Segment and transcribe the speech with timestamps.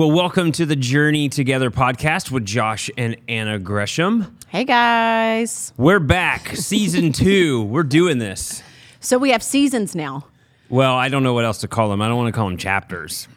[0.00, 4.34] Well, welcome to the Journey Together podcast with Josh and Anna Gresham.
[4.48, 5.74] Hey guys.
[5.76, 7.64] We're back, season two.
[7.64, 8.62] We're doing this.
[9.00, 10.24] So we have seasons now.
[10.70, 12.00] Well, I don't know what else to call them.
[12.00, 13.28] I don't want to call them chapters.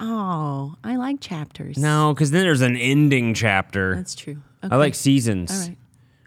[0.00, 1.78] Oh, I like chapters.
[1.78, 3.94] No, because then there's an ending chapter.
[3.94, 4.38] That's true.
[4.60, 5.52] I like seasons.
[5.52, 5.76] All right.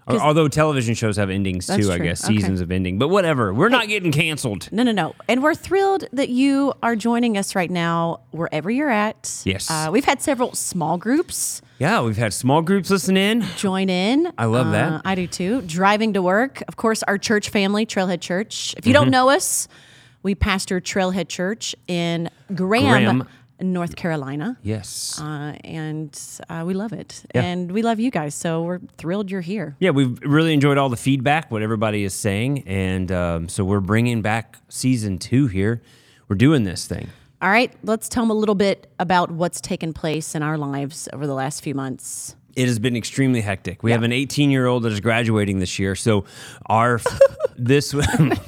[0.07, 2.07] Although television shows have endings That's too, I true.
[2.07, 2.35] guess Okay.
[2.35, 2.97] seasons of ending.
[2.97, 4.67] But whatever, we're not getting canceled.
[4.71, 5.15] No, no, no.
[5.29, 9.41] And we're thrilled that you are joining us right now, wherever you're at.
[9.45, 9.69] Yes.
[9.71, 13.41] Uh, we've had several small groups Yeah, we've had small groups listen in.
[13.57, 14.31] join in.
[14.37, 15.01] I love Uh, that.
[15.05, 15.61] I do too.
[15.61, 16.61] Driving to work.
[16.67, 18.75] Of course, our church family, Trailhead Church.
[18.77, 19.03] If you Mm-hmm.
[19.03, 19.67] don't know us,
[20.23, 23.27] we pastor Trailhead Church in Graham, Graham.
[23.61, 24.57] North Carolina.
[24.63, 25.19] Yes.
[25.21, 27.23] Uh, and uh, we love it.
[27.33, 27.43] Yeah.
[27.43, 28.35] And we love you guys.
[28.35, 29.75] So we're thrilled you're here.
[29.79, 33.79] Yeah, we've really enjoyed all the feedback, what everybody is saying, and um, so we're
[33.79, 35.81] bringing back season two here.
[36.27, 37.09] We're doing this thing.
[37.41, 41.09] All right, let's tell them a little bit about what's taken place in our lives
[41.11, 42.35] over the last few months.
[42.55, 43.83] It has been extremely hectic.
[43.83, 46.25] We have an 18 year old that is graduating this year, so
[46.67, 46.99] our
[47.57, 47.91] this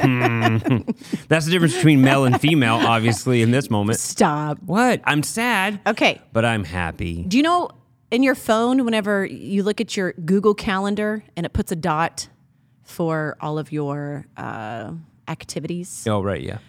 [1.28, 4.00] that's the difference between male and female, obviously, in this moment.
[4.00, 4.60] Stop.
[4.66, 5.02] What?
[5.06, 6.22] I'm sad, Okay.
[6.32, 7.24] but I'm happy.
[7.28, 7.70] Do you know
[8.12, 12.28] in your phone, whenever you look at your Google Calendar and it puts a dot
[12.84, 14.92] for all of your uh,
[15.28, 16.06] activities?
[16.08, 16.60] Oh, right, yeah,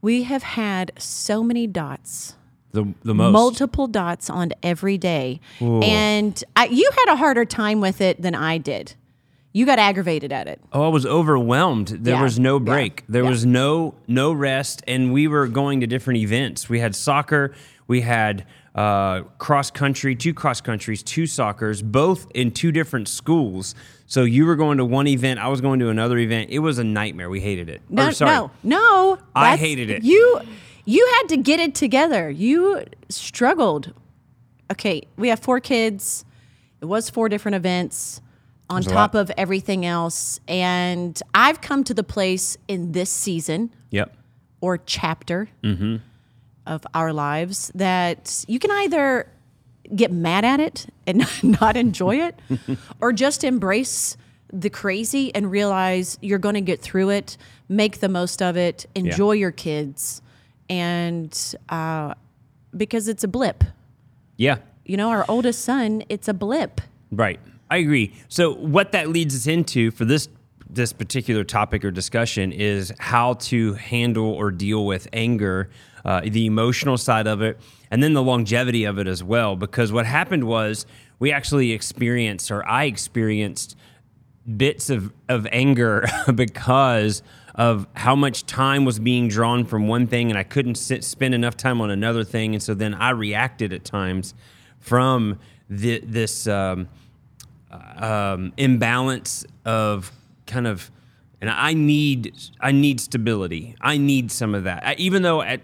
[0.00, 2.36] We have had so many dots.
[2.72, 3.32] The the most.
[3.32, 5.40] multiple dots on every day.
[5.60, 8.94] And I, you had a harder time with it than I did.
[9.52, 10.60] You got aggravated at it.
[10.72, 11.88] Oh, I was overwhelmed.
[11.88, 13.04] There Yeah, was no yeah, break.
[13.08, 13.30] There yeah.
[13.30, 16.68] was no no rest, and we were going to different events.
[16.68, 17.54] We had soccer.
[17.86, 23.74] We had uh, cross country, two cross countries, two soccers, both in two different schools.
[24.06, 26.50] So you were going to one event, I was going to another event.
[26.50, 27.28] It was a nightmare.
[27.28, 27.80] We hated it.
[27.88, 28.30] No, Or, sorry.
[28.32, 29.18] no, no.
[29.34, 30.02] I hated it.
[30.04, 30.40] You
[30.88, 32.30] you had to get it together.
[32.30, 33.92] You struggled.
[34.72, 36.24] Okay, we have four kids.
[36.80, 38.20] It was four different events
[38.70, 39.20] on top lot.
[39.20, 40.40] of everything else.
[40.48, 44.14] And I've come to the place in this season Yep.
[44.60, 45.96] or chapter Mm-hmm.
[46.66, 49.30] of our lives that you can either
[49.94, 51.26] get mad at it and
[51.60, 52.38] not enjoy it
[53.00, 54.16] or just embrace
[54.52, 57.36] the crazy and realize you're going to get through it,
[57.68, 60.22] make the most of it, enjoy your kids,
[60.68, 62.14] and uh,
[62.76, 63.64] because it's a blip.
[64.36, 64.58] Yeah.
[64.84, 66.80] You know, our oldest son, it's a blip.
[67.10, 67.40] Right.
[67.70, 68.14] I agree.
[68.28, 70.28] So what that leads us into for this
[70.70, 75.70] this particular topic or discussion is how to handle or deal with anger,
[76.04, 77.58] uh, the emotional side of it,
[77.90, 79.56] and then the longevity of it as well.
[79.56, 80.84] Because what happened was
[81.18, 83.76] we actually experienced, or I experienced,
[84.56, 87.22] bits of, of anger because
[87.58, 91.34] of how much time was being drawn from one thing and I couldn't sit, spend
[91.34, 92.54] enough time on another thing.
[92.54, 94.32] And so then I reacted at times
[94.78, 96.88] from the, this um,
[97.70, 100.12] um, imbalance of
[100.46, 100.92] kind of,
[101.40, 103.74] and I need, I need stability.
[103.80, 104.86] I need some of that.
[104.86, 105.60] I, even though at,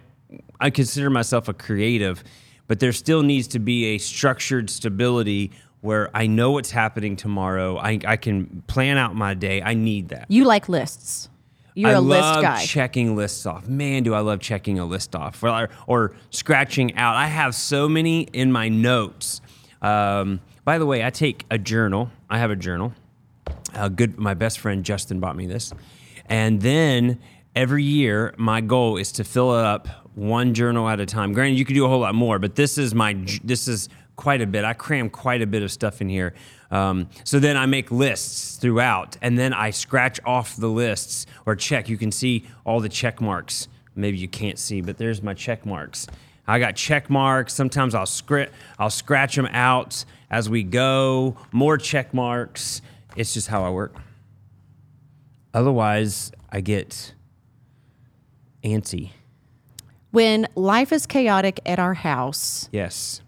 [0.58, 2.24] I consider myself a creative,
[2.66, 7.76] but there still needs to be a structured stability where I know what's happening tomorrow.
[7.76, 9.62] I, I can plan out my day.
[9.62, 10.26] I need that.
[10.28, 11.28] You like lists.
[11.74, 12.64] You're I a list love guy.
[12.64, 13.68] checking lists off.
[13.68, 17.16] Man, do I love checking a list off or, or scratching out.
[17.16, 19.40] I have so many in my notes.
[19.82, 22.10] Um, by the way, I take a journal.
[22.30, 22.94] I have a journal.
[23.74, 24.18] Uh, good.
[24.18, 25.72] My best friend Justin bought me this,
[26.26, 27.18] and then
[27.56, 31.32] every year my goal is to fill it up one journal at a time.
[31.32, 34.40] Granted, you could do a whole lot more, but this is my this is quite
[34.40, 34.64] a bit.
[34.64, 36.34] I cram quite a bit of stuff in here.
[36.70, 41.54] Um, so then I make lists throughout, and then I scratch off the lists or
[41.56, 41.88] check.
[41.88, 43.68] You can see all the check marks.
[43.94, 46.06] Maybe you can't see, but there's my check marks.
[46.46, 47.54] I got check marks.
[47.54, 51.36] Sometimes I'll scr- I'll scratch them out as we go.
[51.52, 52.82] More check marks.
[53.16, 53.94] It's just how I work.
[55.52, 57.14] Otherwise, I get
[58.64, 59.10] antsy.
[60.10, 63.20] when life is chaotic at our house, Yes.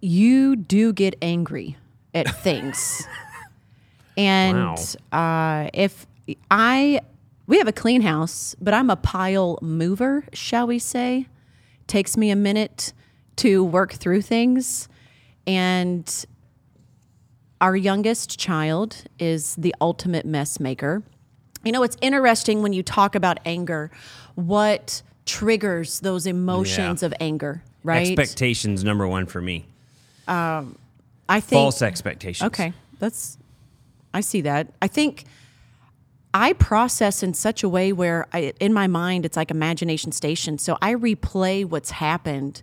[0.00, 1.76] You do get angry
[2.14, 3.06] at things.
[4.16, 6.06] and uh, if
[6.50, 7.00] I,
[7.46, 11.26] we have a clean house, but I'm a pile mover, shall we say.
[11.86, 12.92] Takes me a minute
[13.36, 14.88] to work through things.
[15.46, 16.26] And
[17.60, 21.02] our youngest child is the ultimate mess maker.
[21.64, 23.90] You know, it's interesting when you talk about anger,
[24.34, 27.06] what triggers those emotions Yeah.
[27.06, 28.06] of anger, right?
[28.18, 29.66] Expectations number one for me.
[31.28, 32.46] I think False expectations.
[32.48, 33.38] Okay, that's
[34.14, 34.72] I see that.
[34.80, 35.24] I think
[36.32, 40.58] I process in such a way where I, in my mind it's like imagination station.
[40.58, 42.62] So I replay what's happened.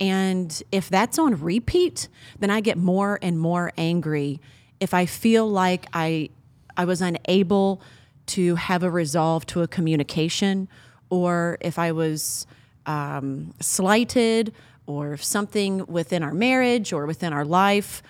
[0.00, 2.08] And if that's on repeat,
[2.38, 4.40] then I get more and more angry.
[4.80, 6.30] If I feel like I
[6.76, 7.82] I was unable
[8.26, 10.68] to have a resolve to a communication,
[11.10, 12.46] or if I was
[12.86, 14.54] um, slighted,
[14.88, 18.02] or if something within our marriage or within our life,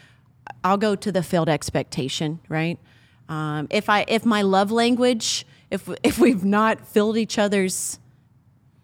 [0.62, 2.78] I'll go to the failed expectation, right?
[3.28, 7.98] Um, if I if my love language, if if we've not filled each other's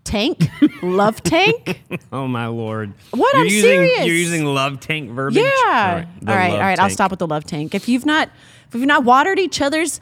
[0.02, 0.48] tank,
[0.82, 1.80] love tank.
[2.12, 2.92] Oh my lord!
[3.10, 3.32] What?
[3.34, 4.06] You're I'm using, serious.
[4.06, 5.42] You're using love tank verbiage.
[5.42, 5.50] Yeah.
[5.66, 6.06] All All right.
[6.26, 6.50] right.
[6.50, 6.78] the All right.
[6.78, 7.74] I'll stop with the love tank.
[7.74, 8.28] If you've not
[8.68, 10.00] if you've not watered each other's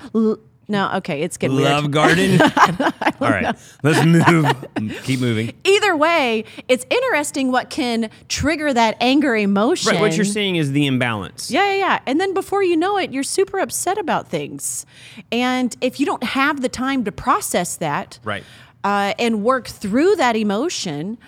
[0.68, 1.92] no, okay, it's getting Love weird.
[1.92, 2.40] garden.
[3.20, 5.02] All right, let's move.
[5.04, 5.52] Keep moving.
[5.64, 9.92] Either way, it's interesting what can trigger that anger emotion.
[9.92, 10.00] Right.
[10.00, 11.50] What you're seeing is the imbalance.
[11.50, 11.98] Yeah, yeah, yeah.
[12.06, 14.86] And then before you know it, you're super upset about things.
[15.30, 18.44] And if you don't have the time to process that, Right.
[18.84, 21.18] uh, and work through that emotion,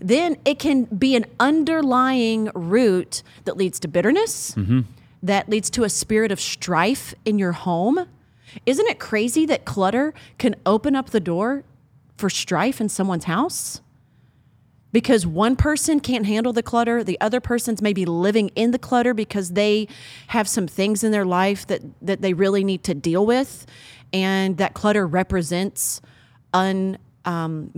[0.00, 4.54] then it can be an underlying root that leads to bitterness,
[5.22, 8.06] that leads to a spirit of strife in your home.
[8.66, 11.64] Isn't it crazy that clutter can open up the door
[12.16, 13.80] for strife in someone's house?
[14.92, 19.14] Because one person can't handle the clutter, the other person's maybe living in the clutter
[19.14, 19.86] because they
[20.28, 23.66] have some things in their life that, that they really need to deal with.
[24.12, 26.00] And that clutter represents
[26.52, 27.70] unmet, um,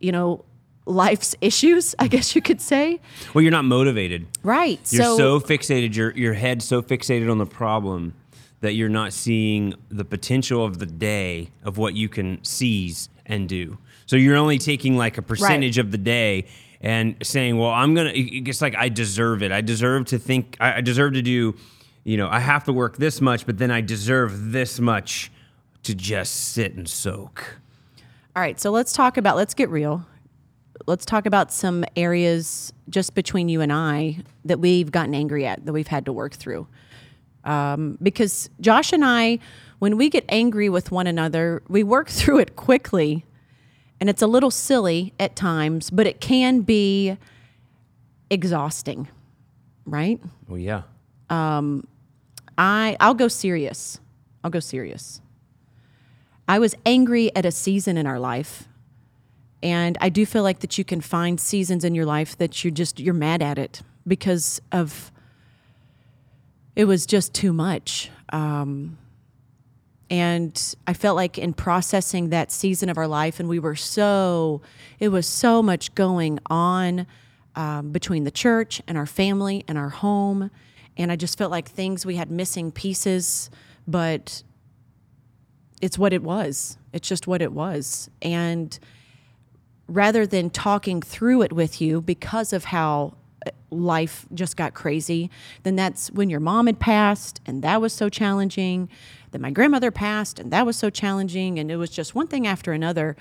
[0.00, 0.44] you know,
[0.86, 3.00] life's issues, I guess you could say.
[3.34, 4.26] Well, you're not motivated.
[4.42, 4.80] Right.
[4.90, 5.94] You're so, fixated.
[5.94, 8.14] Your your head's so fixated on the problem
[8.60, 13.48] that you're not seeing the potential of the day of what you can seize and
[13.48, 13.78] do.
[14.06, 16.46] So you're only taking like a percentage of the day
[16.80, 19.52] and saying, "Well, I'm gonna." It's like I deserve it.
[19.52, 20.56] I deserve to think.
[20.60, 21.54] I I deserve to do.
[22.04, 25.30] You know, I have to work this much, but then I deserve this much
[25.82, 27.58] to just sit and soak.
[28.34, 30.06] All right, so let's talk about let's get real.
[30.86, 35.66] Let's talk about some areas just between you and I that we've gotten angry at,
[35.66, 36.66] that we've had to work through.
[37.44, 39.38] Um, because Josh and I,
[39.78, 43.24] when we get angry with one another, we work through it quickly,
[44.00, 47.16] and it's a little silly at times, but it can be
[48.30, 49.08] exhausting,
[49.84, 50.20] right?
[50.48, 50.82] Well, yeah.
[51.28, 51.86] Um,
[52.56, 54.00] I I'll go serious.
[54.42, 55.20] I'll go serious.
[56.48, 58.66] I was angry at a season in our life.
[59.62, 62.72] And I do feel like that you can find seasons in your life that you're
[62.72, 65.12] just you're mad at it because of
[66.76, 68.10] it was just too much.
[68.32, 68.98] Um,
[70.08, 74.60] and I felt like in processing that season of our life, and we were so,
[74.98, 77.06] it was so much going on
[77.54, 80.50] um, between the church and our family and our home.
[80.96, 83.50] And I just felt like things we had missing pieces,
[83.86, 84.42] but
[85.80, 86.76] it's what it was.
[86.92, 88.10] It's just what it was.
[88.20, 88.78] And
[89.86, 93.14] rather than talking through it with you because of how
[93.70, 95.30] life just got crazy,
[95.62, 98.88] then that's when your mom had passed and that was so challenging.
[99.30, 101.58] Then my grandmother passed and that was so challenging.
[101.58, 103.16] And it was just one thing after another.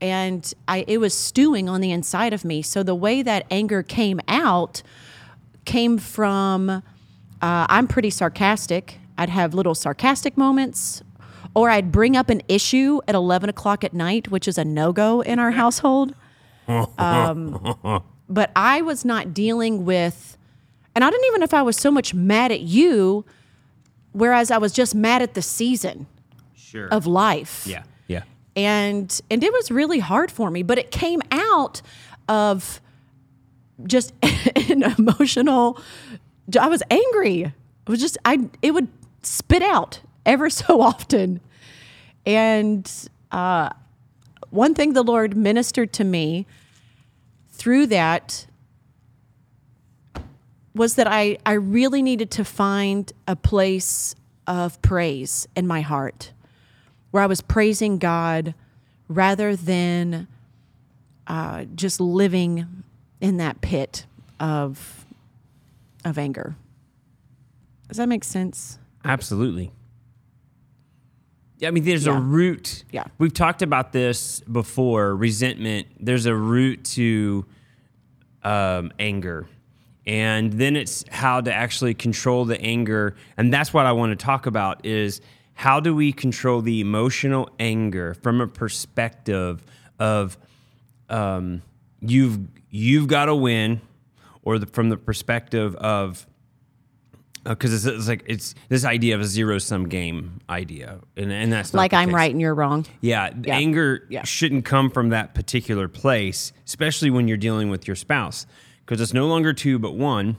[0.00, 2.62] And I, it was stewing on the inside of me.
[2.62, 4.82] So the way that anger came out
[5.64, 8.98] came from uh, I'm pretty sarcastic.
[9.16, 11.02] I'd have little sarcastic moments,
[11.54, 14.92] or I'd bring up an issue at 11 o'clock at night, which is a no
[14.92, 16.14] go in our household.
[16.98, 20.36] Um, but I was not dealing with,
[20.94, 23.24] and I didn't even know if I was so much mad at you,
[24.12, 26.06] whereas I was just mad at the season
[26.54, 26.88] Sure.
[26.88, 27.82] of life yeah.
[28.08, 28.24] Yeah.
[28.54, 31.80] and and it was really hard for me but it came out
[32.28, 32.82] of
[33.86, 35.80] just an emotional
[36.60, 37.52] i was angry it
[37.88, 38.88] was just i it would
[39.22, 41.40] spit out ever so often
[42.26, 43.70] and uh,
[44.50, 46.46] one thing the lord ministered to me
[47.58, 48.46] through that
[50.74, 54.14] was that I, I really needed to find a place
[54.46, 56.32] of praise in my heart
[57.10, 58.54] where I was praising God
[59.08, 60.28] rather than
[61.26, 62.84] uh, just living
[63.20, 64.06] in that pit
[64.38, 65.04] of
[66.04, 66.54] of anger.
[67.88, 68.78] Does that make sense?
[69.04, 69.72] Absolutely.
[71.58, 72.16] Yeah, I mean, there's Yeah.
[72.16, 72.84] a root.
[72.92, 73.04] Yeah.
[73.18, 75.88] We've talked about this before resentment.
[76.00, 77.44] There's a root to
[78.44, 79.48] um, anger.
[80.06, 83.16] And then it's how to actually control the anger.
[83.36, 85.20] And that's what I want to talk about is
[85.54, 89.64] how do we control the emotional anger from a perspective
[89.98, 90.38] of
[91.10, 91.62] um,
[92.00, 92.38] you've
[92.70, 93.80] you've got to win,
[94.42, 96.26] or the, from the perspective of
[97.46, 101.30] Oh, because it's, it's like it's this idea of a zero sum game idea, and
[101.32, 102.14] and that's not Like I'm case.
[102.14, 102.84] right and you're wrong.
[103.00, 104.24] Yeah, anger Yeah.
[104.24, 108.46] shouldn't come from that particular place, especially when you're dealing with your spouse,
[108.84, 110.36] because it's no longer two but one,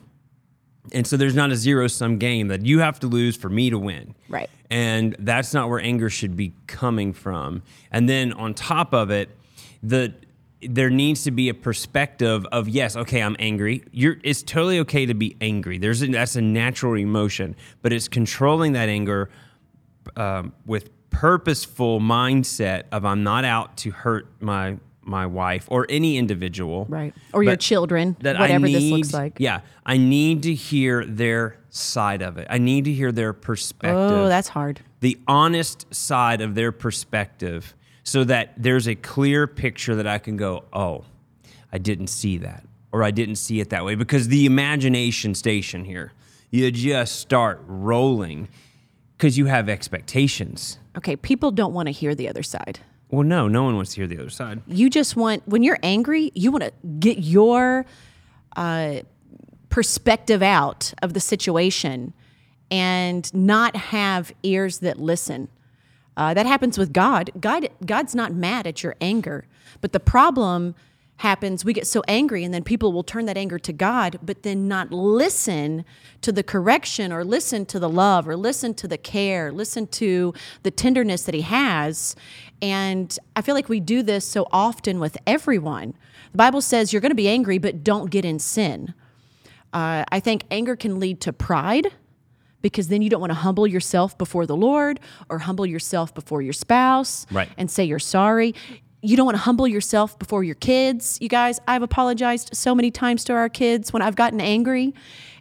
[0.91, 3.69] and so there's not a zero sum game that you have to lose for me
[3.69, 4.13] to win.
[4.27, 4.49] Right.
[4.69, 7.63] And that's not where anger should be coming from.
[7.91, 9.29] And then on top of it,
[9.81, 10.13] the
[10.61, 13.83] there needs to be a perspective of yes, okay, I'm angry.
[13.91, 15.77] You're it's totally okay to be angry.
[15.77, 19.29] There's a, that's a natural emotion, but it's controlling that anger
[20.17, 26.17] um, with purposeful mindset of I'm not out to hurt my my wife or any
[26.17, 27.15] individual, Right.
[27.33, 29.37] Or your children, that I whatever this need- looks like.
[29.39, 32.45] Yeah, I need to hear their side of it.
[32.49, 34.81] I need to hear their perspective Oh, that's hard.
[34.99, 40.37] the honest side of their perspective so that there's a clear picture that I can
[40.37, 41.05] go, oh,
[41.71, 43.95] I didn't see that, or I didn't see it that way.
[43.95, 46.13] Because the imagination station here,
[46.49, 48.47] you just start rolling
[49.17, 50.79] because you have expectations.
[50.97, 52.79] Okay, people don't want to hear the other side.
[53.09, 54.61] Well, no, no one wants to hear the other side.
[54.67, 57.85] You just want when you're angry, you want to get your
[58.55, 58.99] uh,
[59.69, 62.13] perspective out of the situation
[62.71, 65.49] and not have ears that listen.
[66.19, 67.31] Uh, that happens with God.
[67.39, 67.69] God.
[67.85, 69.45] God's not mad at your anger,
[69.79, 70.75] but the problem
[71.15, 71.63] happens.
[71.63, 74.67] We get so angry, and then people will turn that anger to God, but then
[74.67, 75.85] not listen
[76.21, 80.33] to the correction, or listen to the love, or listen to the care, listen to
[80.63, 82.17] the tenderness that He has.
[82.61, 85.93] And I feel like we do this so often with everyone.
[86.33, 88.93] The Bible says you're going to be angry, but don't get in sin.
[89.71, 91.93] Uh, I think anger can lead to pride
[92.61, 94.99] because then you don't want to humble yourself before the Lord
[95.29, 97.49] or humble yourself before your spouse Right.
[97.57, 98.53] and say you're sorry.
[99.01, 101.17] You don't want to humble yourself before your kids.
[101.21, 104.93] You guys, I've apologized so many times to our kids when I've gotten angry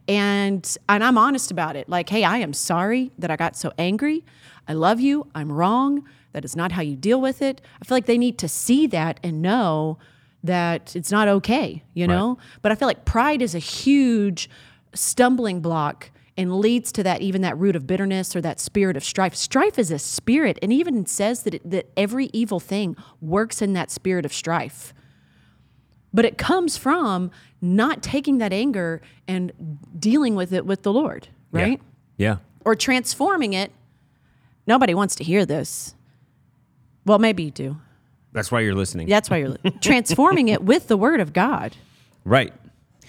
[0.07, 1.89] and and I'm honest about it.
[1.89, 4.25] Like, hey, I am sorry that I got so angry.
[4.67, 5.27] I love you.
[5.35, 6.05] I'm wrong.
[6.33, 7.61] That is not how you deal with it.
[7.83, 9.99] I feel like they need to see that and know
[10.45, 12.39] that it's not okay, you know?
[12.63, 14.49] But I feel like pride is a huge
[14.95, 19.03] stumbling block and leads to that even that root of bitterness or that spirit of
[19.03, 19.35] strife.
[19.35, 23.73] Strife is a spirit, and even says that it, that every evil thing works in
[23.73, 24.95] that spirit of strife.
[26.15, 29.53] But it comes from not taking that anger and
[29.99, 31.81] dealing with it with the Lord, right?
[32.17, 32.37] Yeah.
[32.65, 33.73] Or transforming it.
[34.67, 35.95] Nobody wants to hear this.
[37.05, 37.77] Well, maybe you do.
[38.33, 39.09] That's why you're listening.
[39.09, 41.77] That's why you're transforming it with the Word of God.
[42.25, 42.53] Right.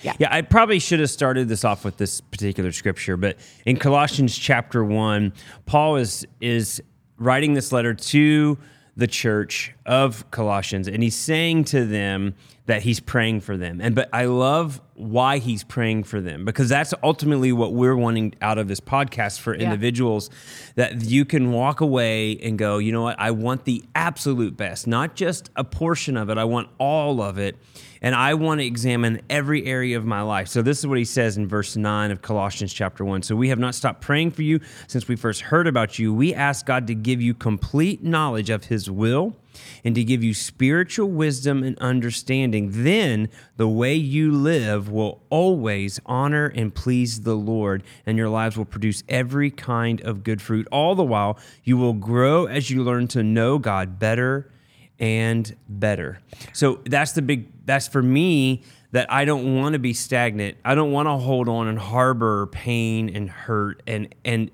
[0.01, 0.13] Yeah.
[0.19, 4.37] Yeah, I probably should have started this off with this particular scripture, but in Colossians
[4.37, 5.33] chapter 1,
[5.65, 6.81] Paul is is
[7.17, 8.57] writing this letter to
[8.95, 12.35] the church of Colossians and he's saying to them
[12.69, 13.81] that he's praying for them.
[13.81, 18.35] And but I love why he's praying for them because that's ultimately what we're wanting
[18.43, 20.29] out of this podcast for individuals
[20.75, 23.19] that you can walk away and go, "You know what?
[23.19, 26.37] I want the absolute best, not just a portion of it.
[26.37, 27.57] I want all of it."
[28.01, 30.47] and I want to examine every area of my life.
[30.47, 33.23] So this is what he says in verse 9 of Colossians chapter 1.
[33.23, 36.13] So we have not stopped praying for you since we first heard about you.
[36.13, 39.35] We ask God to give you complete knowledge of his will
[39.83, 42.83] and to give you spiritual wisdom and understanding.
[42.83, 48.57] Then the way you live will always honor and please the Lord, and your lives
[48.57, 50.67] will produce every kind of good fruit.
[50.71, 54.51] All the while, you will grow as you learn to know God better
[54.99, 56.19] and better.
[56.53, 60.57] So that's the big that's for me that I don't want to be stagnant.
[60.65, 64.51] I don't want to hold on and harbor pain and hurt and and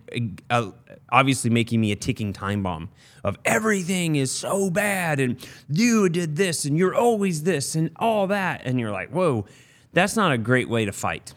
[0.50, 0.72] uh,
[1.12, 2.90] obviously making me a ticking time bomb
[3.24, 5.38] of everything is so bad and
[5.70, 9.46] you did this and you're always this and all that and you're like, "Whoa,
[9.94, 11.34] that's not a great way to fight."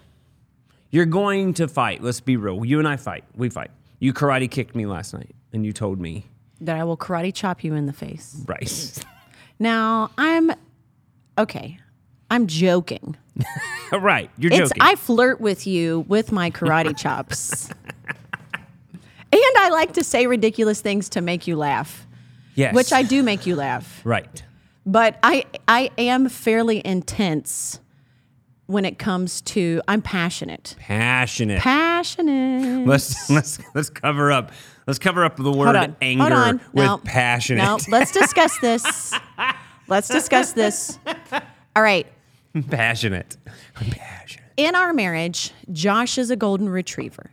[0.90, 2.02] You're going to fight.
[2.02, 2.64] Let's be real.
[2.64, 3.24] You and I fight.
[3.36, 3.70] We fight.
[3.98, 6.24] You karate kicked me last night and you told me,
[6.62, 8.42] That I will karate chop you in the face.
[8.46, 9.04] right.
[9.60, 10.52] Now, I'm
[11.36, 11.78] okay.
[12.30, 13.16] I'm joking.
[13.92, 14.30] right.
[14.38, 14.82] You're It's joking.
[14.82, 17.68] I flirt with you with my karate chops.
[19.68, 22.06] I like to say ridiculous things to make you laugh,
[22.54, 22.74] yes.
[22.74, 24.00] which I do make you laugh.
[24.02, 24.42] Right.
[24.86, 27.78] But I I am fairly intense
[28.64, 30.74] when it comes to I'm passionate.
[30.78, 31.60] Passionate.
[31.60, 32.86] Passionate.
[32.86, 34.52] let's let's let's cover up.
[34.86, 36.60] Let's cover up the word anger Hold on.
[36.72, 36.96] with No.
[37.04, 37.62] passionate.
[37.62, 39.12] No, let's discuss this.
[39.90, 40.98] Let's discuss this.
[41.74, 42.06] All right.
[42.68, 43.38] passionate.
[43.76, 44.44] I'm passionate.
[44.58, 47.30] In our marriage, Josh is a golden retriever.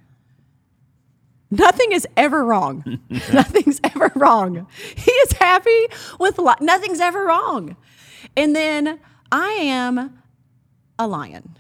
[1.52, 3.00] Nothing is ever wrong.
[3.34, 4.68] Nothing's ever wrong.
[4.96, 5.88] He is happy
[6.20, 7.76] with li- nothing's ever wrong.
[8.36, 9.00] And then
[9.32, 10.18] I am
[11.00, 11.58] a lion.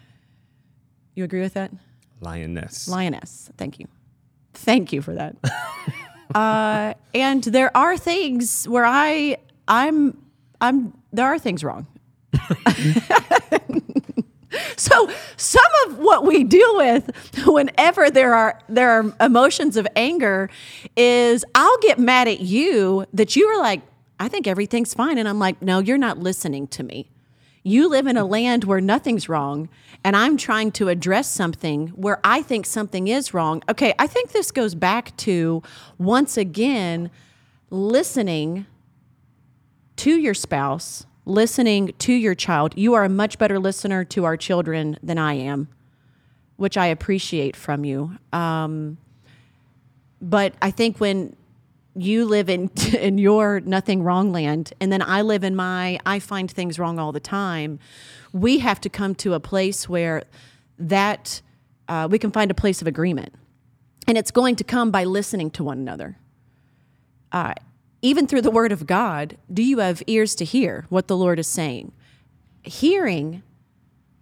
[1.13, 1.71] You agree with that?
[2.19, 2.87] Lioness.
[2.87, 3.51] Lioness.
[3.57, 3.87] Thank you.
[4.53, 5.35] Thank you for that.
[6.35, 9.37] uh, and there are things where I
[9.67, 10.17] I'm
[10.61, 11.87] I'm there are things wrong.
[14.75, 17.11] So some of what we deal with
[17.45, 20.49] whenever there are there are emotions of anger
[20.95, 23.81] is I'll get mad at you that you are like
[24.19, 27.09] I think everything's fine and I'm like no you're not listening to me.
[27.67, 29.69] You live in a land where nothing's wrong,
[30.03, 33.63] and I'm trying to address something where I think something is wrong.
[33.67, 35.63] Okay, I think this goes back to
[35.97, 37.09] once again
[37.71, 38.67] listening
[39.95, 42.73] to your spouse, listening to your child.
[42.77, 45.67] You are a much better listener to our children than I am,
[46.55, 48.17] which I appreciate from you.
[48.31, 48.97] Um,
[50.21, 51.35] but I think when
[51.95, 56.19] you live in in your nothing wrong land and then I live in my I
[56.19, 57.79] find things wrong all the time.
[58.33, 60.23] We have to come to a place where
[60.77, 61.41] that
[61.87, 63.33] uh, we can find a place of agreement,
[64.07, 66.17] and it's going to come by listening to one another.
[67.31, 67.53] Uh,
[68.05, 71.39] even through the Word of God, do you have ears to hear what the Lord
[71.39, 71.91] is saying?
[72.63, 73.43] Hearing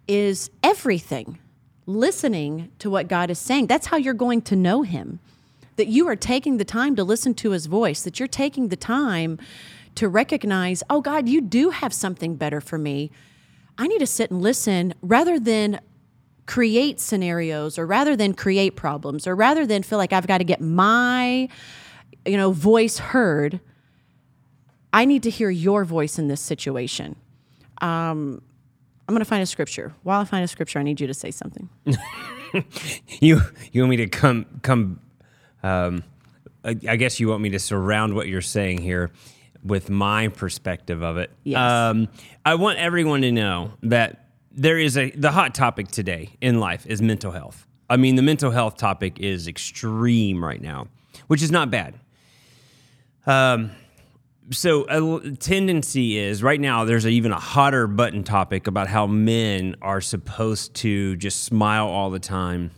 [0.08, 1.38] is everything.
[1.86, 5.20] Listening to what God is saying, that's how you're going to know Him
[5.76, 8.76] that you are taking the time to listen to his voice, that you're taking the
[8.76, 9.38] time
[9.94, 13.10] to recognize, oh God, you do have something better for me.
[13.78, 15.80] I need to sit and listen rather than
[16.46, 20.44] create scenarios or rather than create problems or rather than feel like I've got to
[20.44, 21.48] get my
[22.26, 23.60] you know voice heard.
[24.94, 27.16] I need to hear your voice in this situation.
[27.82, 28.40] Um,
[29.08, 29.92] I'm going to find a scripture.
[30.04, 31.68] While I find a scripture, I need you to say something.
[33.20, 33.40] you
[33.72, 35.00] you want me to come come
[35.64, 36.04] um,
[36.64, 39.10] I, I, guess you want me to surround what you're saying here
[39.64, 41.30] with my perspective of it.
[41.42, 41.58] Yes.
[41.58, 42.08] Um,
[42.44, 46.86] I want everyone to know that there is a the hot topic today in life
[46.86, 47.66] is mental health.
[47.90, 50.86] I mean, the mental health topic is extreme right now,
[51.26, 51.98] which is not bad.
[53.26, 53.72] Um,
[54.50, 59.06] so a tendency is right now there's a, even a hotter button topic about how
[59.06, 62.70] men are supposed to just smile all the time.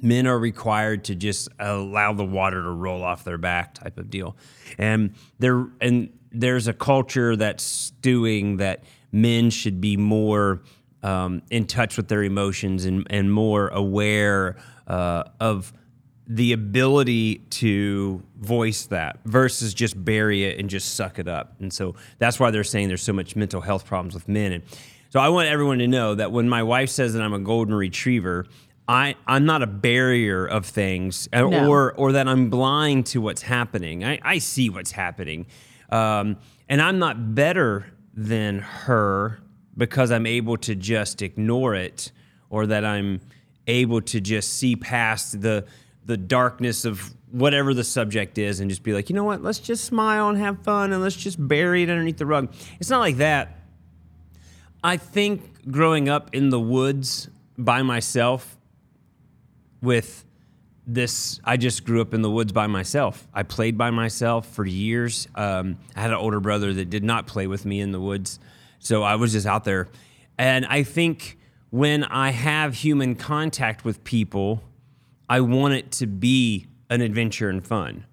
[0.00, 4.10] Men are required to just allow the water to roll off their back type of
[4.10, 4.36] deal.
[4.76, 10.62] And there and there's a culture that's stewing that men should be more
[11.02, 15.72] um, in touch with their emotions and, and more aware uh, of
[16.26, 21.54] the ability to voice that versus just bury it and just suck it up.
[21.60, 24.52] And so that's why they're saying there's so much mental health problems with men.
[24.52, 24.62] And
[25.10, 27.74] so I want everyone to know that when my wife says that I'm a golden
[27.74, 28.46] retriever,
[28.88, 31.68] I, I'm not a barrier of things uh, no.
[31.68, 34.04] or or that I'm blind to what's happening.
[34.04, 35.46] I, I see what's happening.
[35.90, 36.36] Um,
[36.68, 39.40] and I'm not better than her
[39.76, 42.12] because I'm able to just ignore it
[42.50, 43.20] or that I'm
[43.66, 45.64] able to just see past the
[46.06, 49.58] the darkness of whatever the subject is and just be like, you know what, let's
[49.58, 52.52] just smile and have fun and let's just bury it underneath the rug.
[52.78, 53.58] It's not like that.
[54.84, 58.56] I think growing up in the woods by myself
[59.80, 60.24] with
[60.84, 64.66] this i just grew up in the woods by myself i played by myself for
[64.66, 68.00] years um, i had an older brother that did not play with me in the
[68.00, 68.40] woods
[68.80, 69.88] so i was just out there
[70.38, 71.38] and i think
[71.70, 74.60] when i have human contact with people
[75.28, 78.04] i want it to be an adventure and fun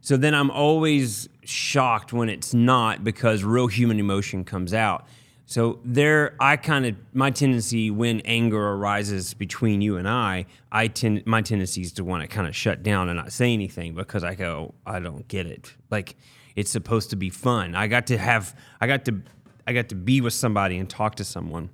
[0.00, 5.06] so then i'm always shocked when it's not because real human emotion comes out
[5.50, 10.88] so there, I kind of my tendency when anger arises between you and I, I
[10.88, 13.94] tend my tendency is to want to kind of shut down and not say anything
[13.94, 15.74] because I go, I don't get it.
[15.88, 16.16] Like
[16.54, 17.74] it's supposed to be fun.
[17.74, 19.22] I got to have, I got to,
[19.66, 21.70] I got to be with somebody and talk to someone,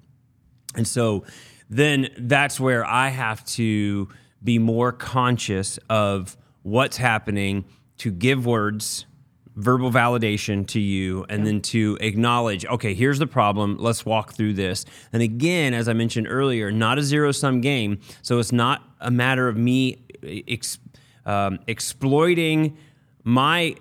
[0.76, 1.24] and so
[1.68, 4.08] then that's where I have to
[4.44, 7.64] be more conscious of what's happening
[7.98, 9.06] to give words
[9.56, 13.76] verbal validation to you and then to acknowledge okay here's the problem.
[13.78, 14.84] Let's walk through this.
[15.12, 18.00] And again as i mentioned earlier not a zero sum game.
[18.22, 20.78] So it's not a matter of me ex,
[21.24, 22.76] um, exploiting
[23.22, 23.76] my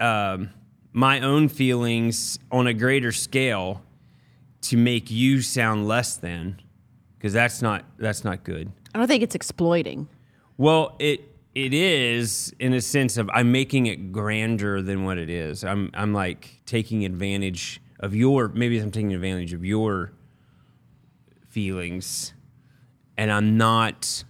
[0.00, 0.50] um,
[0.92, 3.82] my own feelings on a greater scale
[4.62, 6.60] to make you sound less than
[7.18, 10.08] because that's not that's not good i don't think it's exploiting
[10.56, 15.30] well it it is in a sense of I'm making it grander than what it
[15.30, 15.64] is.
[15.64, 20.12] I'm I'm like taking advantage of your maybe I'm taking advantage of your
[21.48, 22.34] feelings
[23.16, 24.22] and I'm not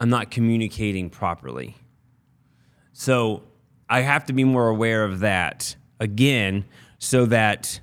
[0.00, 1.76] I'm not communicating properly.
[2.94, 3.42] So
[3.90, 6.64] I have to be more aware of that again
[6.98, 7.80] so that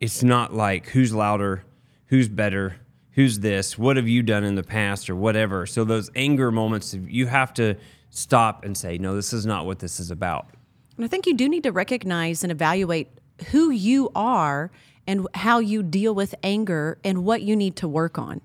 [0.00, 1.62] it's not like who's louder,
[2.06, 2.76] who's better,
[3.14, 3.78] who's this?
[3.78, 5.66] What have you done in the past or whatever?
[5.66, 7.76] So those anger moments, you have to
[8.10, 10.48] stop and say, no, this is not what this is about.
[10.96, 13.08] And I think you do need to recognize and evaluate
[13.50, 14.70] who you are
[15.06, 18.40] and how you deal with anger and what you need to work on.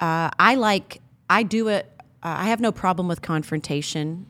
[0.00, 1.90] Uh, I like, I do it,
[2.22, 4.26] uh, I have no problem with confrontation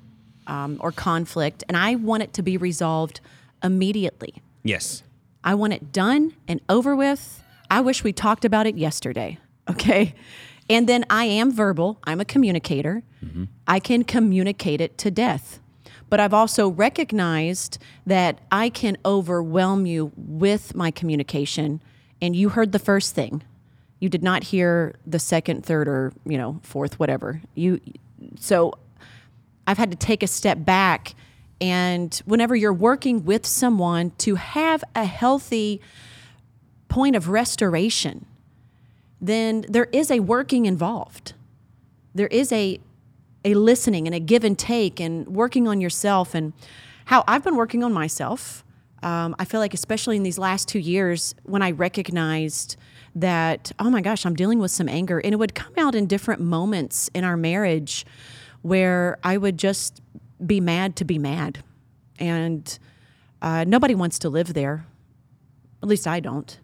[0.47, 3.21] um, or conflict, and I want it to be resolved
[3.63, 4.43] immediately.
[4.63, 5.03] Yes.
[5.45, 7.43] I want it done and over with.
[7.71, 9.39] I wish we talked about it yesterday.
[9.71, 10.15] Okay.
[10.71, 13.03] And then I am verbal, I'm a communicator.
[13.25, 13.45] Mm-hmm.
[13.67, 15.61] I can communicate it to death.
[16.11, 21.83] But I've also recognized that I can overwhelm you with my communication.
[22.21, 23.43] And you heard the first thing.
[24.01, 27.43] You did not hear the second, third, or you know, fourth, whatever.
[27.55, 27.81] You
[28.39, 28.75] so
[29.67, 31.15] I've had to take a step back
[31.61, 35.81] and whenever you're working with someone to have a healthy
[36.89, 38.27] point of restoration
[39.21, 41.35] then there is a working involved.
[42.15, 42.81] There is a
[43.45, 46.53] a listening and a give and take and working on yourself and
[47.07, 48.65] how I've been working on myself.
[49.03, 52.77] Um, I feel like, especially in these last two years, when I recognized
[53.15, 56.07] that, oh my gosh, I'm dealing with some anger, and it would come out in
[56.07, 58.05] different moments in our marriage
[58.63, 60.03] where I would just
[60.45, 61.63] be mad to be mad.
[62.19, 62.79] And
[63.41, 64.85] uh, nobody wants to live there.
[65.81, 66.59] At least I don't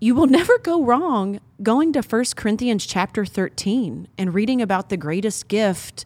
[0.00, 4.96] you will never go wrong going to 1 Corinthians chapter 13 and reading about the
[4.96, 6.04] greatest gift,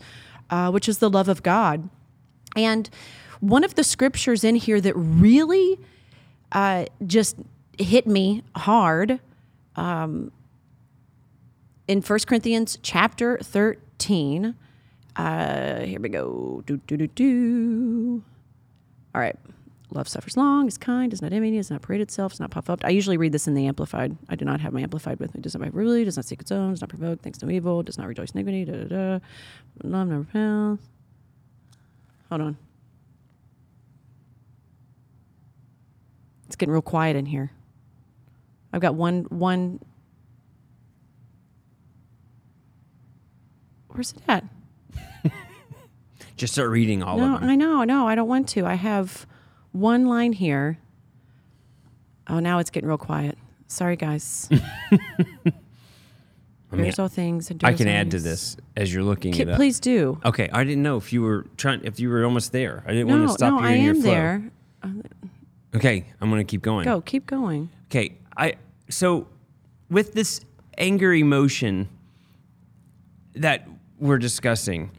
[0.51, 1.89] uh, which is the love of God.
[2.57, 2.89] And
[3.41, 5.79] one of the scriptures in here that really
[6.53, 7.37] uh, just
[7.79, 9.21] hit me hard
[9.77, 10.33] um,
[11.89, 14.55] in 1 Corinthians chapter 13.
[15.17, 16.63] Uh, here we go.
[16.67, 18.23] Do, do, do, do.
[19.15, 19.37] All right.
[19.95, 22.71] Love suffers long, is kind, does not envy, does not parade itself, does not puff
[22.71, 22.81] up.
[22.83, 24.17] I usually read this in the Amplified.
[24.29, 25.43] I do not have my Amplified with me.
[25.43, 27.99] Does not really, does not seek its own, does not provoke, thinks no evil, does
[27.99, 29.25] not rejoice in iniquity, da da da.
[29.85, 30.79] Love never fails.
[32.31, 32.57] Hold on.
[36.47, 37.51] It's getting real quiet in here.
[38.73, 39.81] I've got one one.
[43.89, 44.45] Where's it at?
[46.37, 47.51] Just start reading all no, of them.
[47.51, 48.65] I know, no, I don't want to.
[48.65, 49.27] I have
[49.73, 50.79] one line here.
[52.29, 53.37] Oh, now it's getting real quiet.
[53.67, 54.49] Sorry, guys.
[56.75, 57.53] Here's all things.
[57.63, 59.57] I can add to this as you're looking it up.
[59.57, 60.19] please do.
[60.25, 62.83] Okay, I didn't know if you were trying if you were almost there.
[62.87, 64.11] I didn't want to stop no, you I in your am flow.
[64.11, 64.51] there.
[65.75, 66.85] Okay, I'm going to keep going.
[66.85, 67.69] Go, keep going.
[67.91, 68.55] Okay, I
[68.89, 69.27] so
[69.91, 70.41] with this
[70.79, 71.89] anger emotion
[73.35, 74.91] that we're discussing,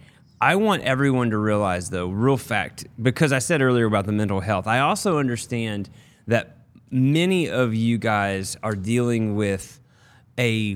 [0.44, 4.42] I want everyone to realize though, real fact, because I said earlier about the mental
[4.42, 5.90] health, I also understand
[6.28, 6.58] that
[6.92, 9.80] many of you guys are dealing with
[10.38, 10.76] a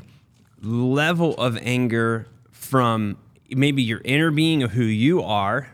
[0.61, 3.17] level of anger from
[3.49, 5.67] maybe your inner being of who you are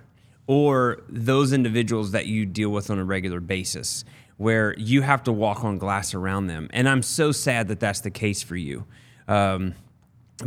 [0.48, 4.06] or those individuals that you deal with on a regular basis
[4.38, 6.68] where you have to walk on glass around them.
[6.74, 8.86] And I'm so sad that that's the case for you
[9.28, 9.76] um,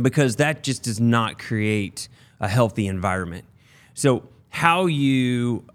[0.01, 3.45] because that just does not create a healthy environment.
[3.93, 5.65] So, how you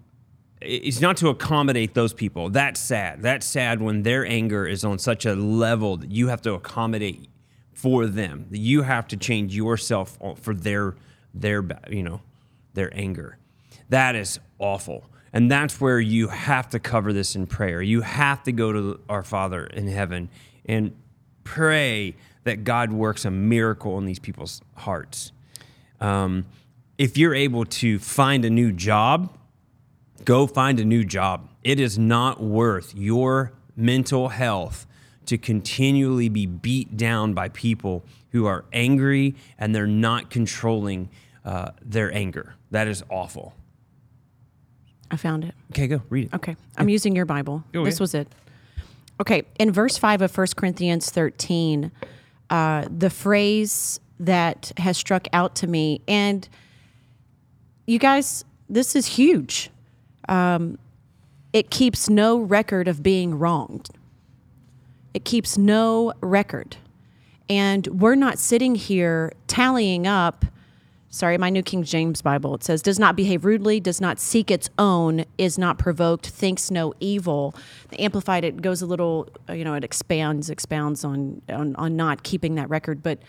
[0.65, 2.49] it's not to accommodate those people.
[2.49, 3.21] That's sad.
[3.21, 7.27] That's sad when their anger is on such a level that you have to accommodate
[7.73, 8.45] for them.
[8.49, 10.95] That you have to change yourself for their
[11.33, 12.21] their you know
[12.73, 13.37] their anger.
[13.89, 15.05] That is awful.
[15.33, 17.81] And that's where you have to cover this in prayer.
[17.81, 20.29] You have to go to our Father in heaven
[20.65, 20.95] and
[21.43, 25.31] pray that God works a miracle in these people's hearts.
[25.99, 26.45] Um,
[26.97, 29.35] if you're able to find a new job,
[30.25, 31.49] go find a new job.
[31.63, 34.85] It is not worth your mental health
[35.25, 41.09] to continually be beat down by people who are angry and they're not controlling
[41.45, 42.55] uh, their anger.
[42.71, 43.53] That is awful.
[45.11, 45.53] I found it.
[45.71, 46.33] Okay, go read it.
[46.33, 46.55] Okay.
[46.77, 47.63] I'm using your Bible.
[47.71, 47.99] Go this ahead.
[48.01, 48.27] was it.
[49.21, 49.43] Okay.
[49.59, 51.91] In verse 5 of 1 Corinthians 13,
[52.49, 56.47] uh, the phrase that has struck out to me, and
[57.85, 59.69] you guys, this is huge.
[60.29, 60.77] Um,
[61.51, 63.89] it keeps no record of being wronged.
[65.13, 66.77] It keeps no record.
[67.49, 70.45] And we're not sitting here tallying up.
[71.09, 72.55] Sorry, my New King James Bible.
[72.55, 76.71] It says, does not behave rudely, does not seek its own, is not provoked, thinks
[76.71, 77.53] no evil.
[77.89, 82.23] The Amplified, it goes a little, you know, it expands, expounds on, on, on not
[82.23, 83.03] keeping that record.
[83.03, 83.19] But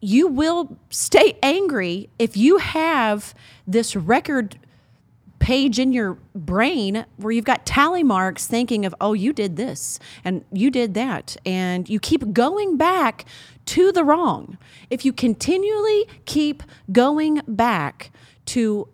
[0.00, 3.34] you will stay angry if you have
[3.66, 4.58] this record
[5.38, 9.98] page in your brain where you've got tally marks thinking of, oh, you did this
[10.24, 11.36] and you did that.
[11.46, 13.24] And you keep going back
[13.66, 14.58] to the wrong,
[14.90, 18.10] if you continually keep going back
[18.46, 18.88] to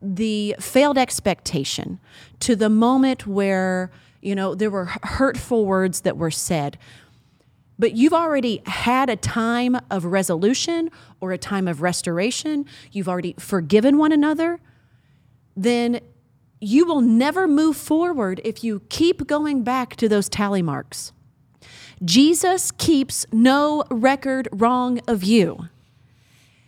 [0.00, 1.98] the failed expectation,
[2.40, 6.78] to the moment where, you know, there were hurtful words that were said,
[7.78, 13.34] but you've already had a time of resolution or a time of restoration, you've already
[13.38, 14.60] forgiven one another,
[15.56, 16.00] then
[16.60, 21.12] you will never move forward if you keep going back to those tally marks.
[22.04, 25.68] Jesus keeps no record wrong of you.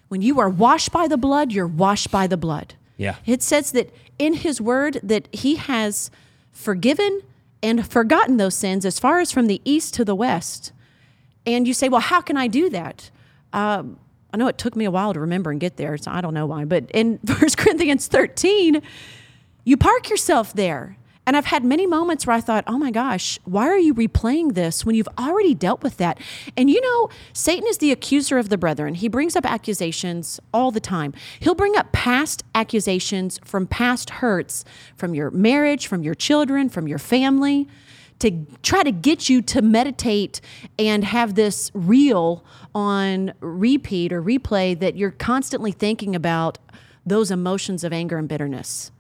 [0.09, 2.75] When you are washed by the blood, you're washed by the blood.
[2.97, 3.16] Yeah.
[3.27, 6.11] It says that in his word that he has
[6.53, 7.23] forgiven
[7.62, 10.73] and forgotten those sins as far as from the east to the west.
[11.47, 13.11] And you say, well, how can I do that?
[13.53, 13.99] Um,
[14.33, 16.35] I know it took me a while to remember and get there, so I don't
[16.35, 16.65] know why.
[16.65, 18.83] But in 1 Corinthians 13,
[19.65, 20.97] you park yourself there.
[21.27, 24.55] And I've had many moments where I thought, oh my gosh, why are you replaying
[24.55, 26.21] this when you've already dealt with that?
[26.57, 28.95] And you know, Satan is the accuser of the brethren.
[28.95, 31.13] He brings up accusations all the time.
[31.41, 36.87] He'll bring up past accusations from past hurts, from your marriage, from your children, from
[36.87, 37.67] your family,
[38.18, 40.40] to try to get you to meditate
[40.79, 46.59] and have this reel on repeat or replay that you're constantly thinking about
[47.05, 48.90] those emotions of anger and bitterness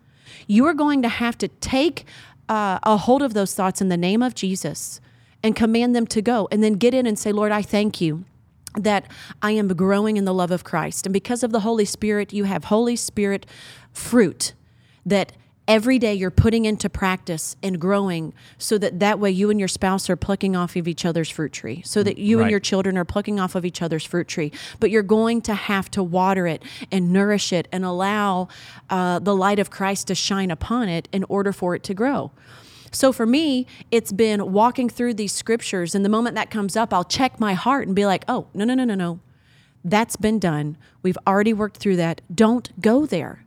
[0.46, 2.04] you are going to have to take
[2.48, 5.00] uh, a hold of those thoughts in the name of Jesus
[5.42, 6.48] and command them to go.
[6.50, 8.24] And then get in and say, Lord, I thank you
[8.74, 9.10] that
[9.42, 11.06] I am growing in the love of Christ.
[11.06, 13.46] And because of the Holy Spirit, you have Holy Spirit
[13.92, 14.52] fruit
[15.04, 15.32] that
[15.68, 19.68] every day you're putting into practice and growing so that that way you and your
[19.68, 22.42] spouse are plucking off of each other's fruit tree so that you Right.
[22.44, 25.54] and your children are plucking off of each other's fruit tree but you're going to
[25.54, 28.48] have to water it and nourish it and allow
[28.90, 32.30] uh, the light of christ to shine upon it in order for it to grow
[32.92, 36.94] so for me, it's been walking through these scriptures, and the moment that comes up,
[36.94, 39.20] I'll check my heart and be like, oh, no, no, no, no, no.
[39.84, 40.78] That's been done.
[41.02, 42.22] We've already worked through that.
[42.34, 43.44] Don't go there.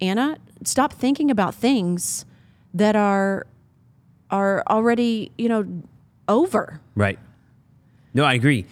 [0.00, 2.24] Anna, stop thinking about things
[2.72, 3.46] that are
[4.30, 5.66] are already, you know,
[6.28, 6.80] over.
[6.94, 7.18] Right.
[8.14, 8.66] No, I agree.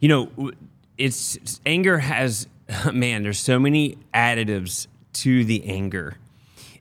[0.00, 0.52] You know,
[0.98, 2.46] it's anger has
[2.92, 3.22] man.
[3.22, 6.16] There's so many additives to the anger,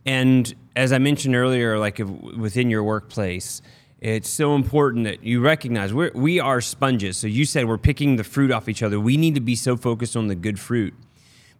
[0.05, 3.61] and as I mentioned earlier, like if, within your workplace,
[3.99, 7.17] it's so important that you recognize we're, we are sponges.
[7.17, 8.99] So you said we're picking the fruit off each other.
[8.99, 10.93] We need to be so focused on the good fruit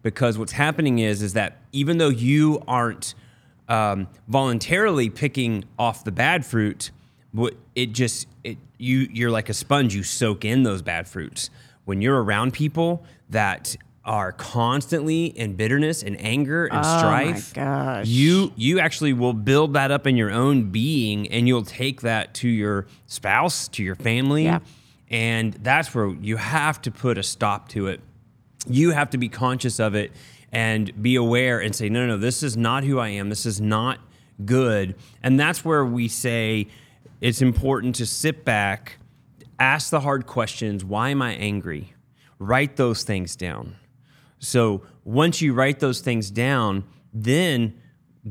[0.02, 3.14] because what's happening is is that even though you aren't
[3.68, 6.90] um, voluntarily picking off the bad fruit,
[7.74, 9.94] it just it you you're like a sponge.
[9.94, 11.50] You soak in those bad fruits
[11.84, 17.52] when you're around people that are constantly in bitterness and anger and strife.
[17.54, 18.06] gosh.
[18.06, 22.32] You you actually will build that up in your own being, and you'll take that
[22.34, 24.60] to your spouse, to your family, Yeah.
[25.10, 28.00] and that's where you have to put a stop to it
[28.66, 30.12] you have to be conscious of it
[30.52, 33.28] and be aware and say, no, no, no, this is not who I am.
[33.28, 34.00] This is not
[34.44, 34.96] good.
[35.22, 36.68] And that's where we say
[37.20, 38.98] it's important to sit back,
[39.58, 40.84] ask the hard questions.
[40.84, 41.94] Why am I angry?
[42.38, 43.76] Write those things down.
[44.38, 47.74] So once you write those things down, then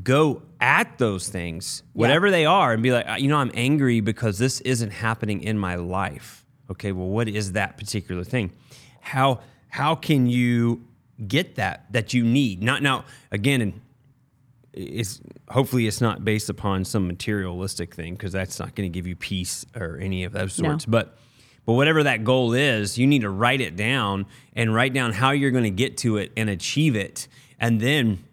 [0.02, 4.00] go at those things, whatever they are, and be like, uh, you know, I'm angry
[4.00, 6.44] because this isn't happening in my life.
[6.70, 8.52] Okay, well, what is that particular thing?
[9.00, 10.84] How how can you
[11.26, 12.62] get that that you need?
[12.62, 13.80] Not now again, and
[14.72, 19.06] it's hopefully it's not based upon some materialistic thing because that's not going to give
[19.06, 20.68] you peace or any of those No.
[20.70, 20.86] sorts.
[20.86, 21.16] But
[21.66, 25.30] but whatever that goal is, you need to write it down and write down how
[25.32, 27.28] you're going to get to it and achieve it,
[27.58, 28.24] and then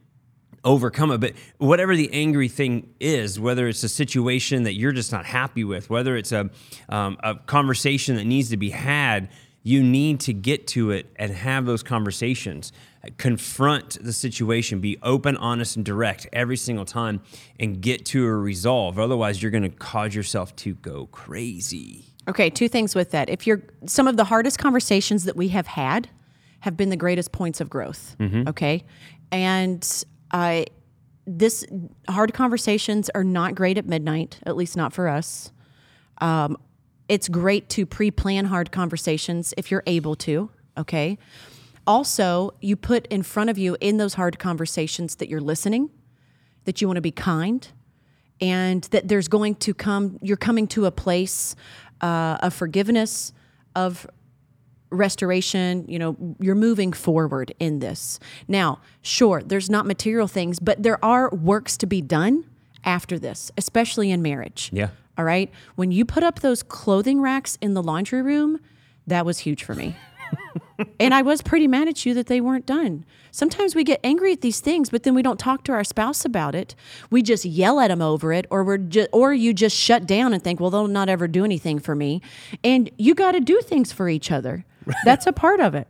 [0.63, 1.19] overcome it.
[1.19, 5.63] But whatever the angry thing is, whether it's a situation that you're just not happy
[5.63, 6.49] with, whether it's a
[6.89, 9.29] um, a conversation that needs to be had,
[9.67, 12.71] you need to get to it and have those conversations.
[13.17, 17.21] Confront the situation, be open, honest, and direct every single time,
[17.59, 18.97] and get to a resolve.
[18.97, 22.05] Otherwise, you're going to cause yourself to go crazy.
[22.29, 23.29] Okay, two things with that.
[23.29, 26.09] If you're some of the hardest conversations that we have had
[26.61, 28.15] have been the greatest points of growth.
[28.47, 28.85] Okay,
[29.33, 30.67] and I
[31.25, 31.65] this
[32.07, 35.51] hard conversations are not great at midnight, at least not for us.
[36.19, 36.57] Um,
[37.09, 40.49] it's great to pre-plan hard conversations if you're able to.
[40.77, 41.17] Okay.
[41.85, 45.89] Also, you put in front of you in those hard conversations that you're listening,
[46.65, 47.69] that you want to be kind,
[48.41, 51.55] and that there's going to come you're coming to a place
[52.01, 53.33] uh, of forgiveness
[53.75, 54.07] of
[54.89, 60.81] restoration you know you're moving forward in this now sure there's not material things but
[60.81, 62.45] there are works to be done
[62.85, 64.89] after this especially in marriage Yeah.
[65.17, 68.59] All right when you put up those clothing racks in the laundry room
[69.07, 69.95] That was huge for me.
[70.99, 73.05] and I was pretty mad at you that they weren't done.
[73.31, 76.25] Sometimes we get angry at these things, but then we don't talk to our spouse
[76.25, 76.75] about it.
[77.09, 80.33] We just yell at them over it, or we're just, or you just shut down
[80.33, 82.21] and think, well, they'll not ever do anything for me.
[82.63, 84.65] And you got to do things for each other.
[84.85, 84.97] Right.
[85.05, 85.87] That's a part of it,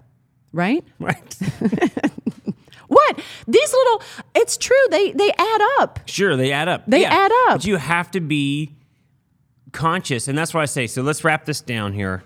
[0.53, 0.83] right?
[0.99, 1.35] Right.
[2.87, 4.01] what these little?
[4.33, 4.75] It's true.
[4.91, 5.99] They they add up.
[6.05, 6.83] Sure, they add up.
[6.87, 7.13] They yeah.
[7.13, 7.57] add up.
[7.57, 8.76] But you have to be
[9.71, 10.88] conscious, and that's why I say.
[10.88, 12.23] So let's wrap this down here.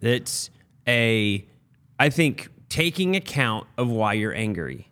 [0.00, 0.50] It's
[0.86, 1.46] a,
[1.98, 4.88] I think taking account of why you're angry.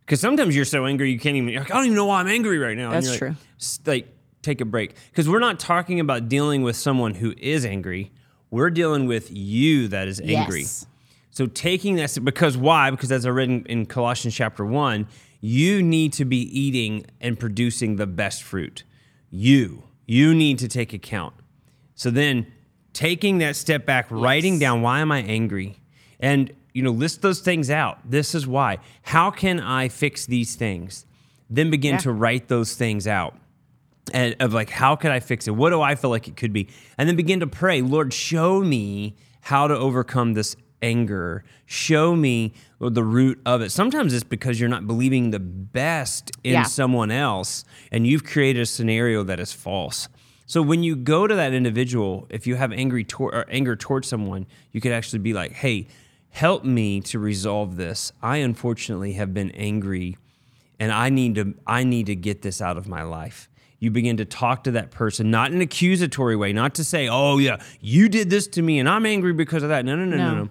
[0.00, 1.54] Because sometimes you're so angry you can't even.
[1.54, 2.90] Like, I don't even know why I'm angry right now.
[2.90, 3.36] That's true.
[3.84, 4.08] Like, like
[4.42, 8.10] take a break because we're not talking about dealing with someone who is angry.
[8.50, 10.60] We're dealing with you that is angry.
[10.60, 10.86] Yes.
[11.30, 12.90] So taking that because why?
[12.90, 15.06] Because as I read in, in Colossians chapter one,
[15.40, 18.84] you need to be eating and producing the best fruit.
[19.30, 21.34] You you need to take account.
[21.94, 22.50] So then
[22.92, 24.18] taking that step back, yes.
[24.18, 25.78] writing down why am I angry,
[26.18, 27.98] and you know, list those things out.
[28.08, 28.78] This is why.
[29.02, 31.06] How can I fix these things?
[31.50, 31.98] Then begin yeah.
[31.98, 33.36] to write those things out.
[34.12, 35.50] And of like, how could I fix it?
[35.52, 36.68] What do I feel like it could be?
[36.96, 41.44] And then begin to pray, Lord, show me how to overcome this anger.
[41.66, 43.70] Show me the root of it.
[43.70, 46.62] Sometimes it's because you're not believing the best in yeah.
[46.62, 50.08] someone else and you've created a scenario that is false.
[50.46, 54.08] So when you go to that individual, if you have angry tor- or anger towards
[54.08, 55.88] someone, you could actually be like, "Hey,
[56.30, 58.12] help me to resolve this.
[58.22, 60.16] I unfortunately have been angry
[60.78, 63.48] and I need to I need to get this out of my life.
[63.80, 67.08] You begin to talk to that person, not in an accusatory way, not to say,
[67.08, 70.04] "Oh yeah, you did this to me and I'm angry because of that." No, no,
[70.04, 70.44] no, no, no.
[70.44, 70.50] no.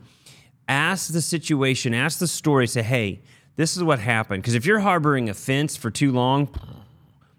[0.68, 3.22] Ask the situation, ask the story, say, "Hey,
[3.56, 6.50] this is what happened." Because if you're harboring offense for too long,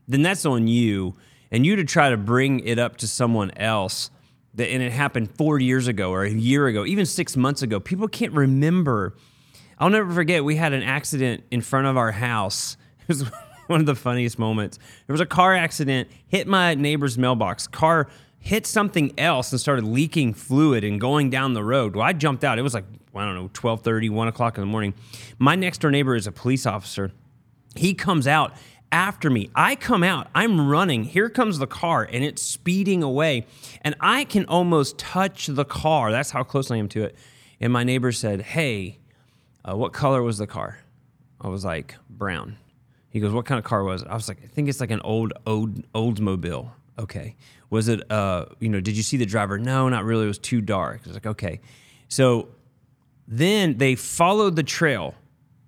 [0.07, 1.14] then that's on you.
[1.51, 4.11] And you to try to bring it up to someone else
[4.55, 7.81] that, and it happened four years ago or a year ago, even six months ago.
[7.81, 9.14] People can't remember.
[9.79, 10.45] I'll never forget.
[10.45, 12.77] We had an accident in front of our house.
[13.09, 13.25] It was
[13.69, 14.79] one of the funniest moments.
[15.07, 17.67] There was a car accident, hit my neighbor's mailbox.
[17.67, 18.09] Car
[18.40, 21.96] hit something else and started leaking fluid and going down the road.
[21.96, 22.59] Well, I jumped out.
[22.59, 24.94] It was like, I don't know, 1230, 1 o'clock in the morning.
[25.38, 27.12] My next door neighbor is a police officer.
[27.74, 28.53] He comes out
[28.90, 29.51] after me.
[29.55, 31.05] I come out, I'm running.
[31.05, 33.46] Here comes the car, and it's speeding away.
[33.83, 36.11] And I can almost touch the car.
[36.11, 37.16] That's how close I am to it.
[37.61, 38.98] And my neighbor said, Hey,
[39.68, 40.79] uh, what color was the car?
[41.40, 42.57] I was like, Brown.
[43.11, 44.09] He goes, What kind of car was it?
[44.09, 46.70] I was like, I think it's like an old, old, Oldsmobile.
[46.98, 47.37] Okay.
[47.70, 49.59] Was it, uh, you know, did you see the driver?
[49.59, 50.24] No, not really.
[50.24, 51.00] It was too dark.
[51.04, 51.61] I was like, Okay.
[52.09, 52.48] So
[53.26, 55.14] then they followed the trail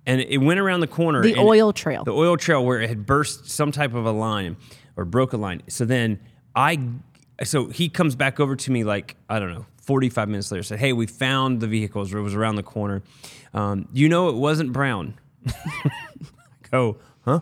[0.06, 1.22] and it went around the corner.
[1.22, 2.04] The oil trail.
[2.04, 4.56] The oil trail where it had burst some type of a line
[4.96, 5.62] or broke a line.
[5.68, 6.18] So then
[6.56, 6.80] I,
[7.44, 10.62] so he comes back over to me like I don't know, 45 minutes later.
[10.62, 12.12] Said, "Hey, we found the vehicles.
[12.12, 13.02] It was around the corner.
[13.52, 15.14] Um, you know, it wasn't brown."
[16.70, 17.40] go, huh?